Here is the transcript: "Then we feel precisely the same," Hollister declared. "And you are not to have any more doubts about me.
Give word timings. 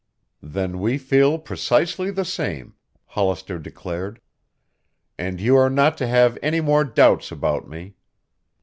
"Then 0.41 0.79
we 0.79 0.97
feel 0.97 1.37
precisely 1.37 2.09
the 2.09 2.25
same," 2.25 2.73
Hollister 3.05 3.59
declared. 3.59 4.19
"And 5.19 5.39
you 5.39 5.55
are 5.57 5.69
not 5.69 5.95
to 5.99 6.07
have 6.07 6.39
any 6.41 6.59
more 6.59 6.83
doubts 6.83 7.31
about 7.31 7.69
me. 7.69 7.93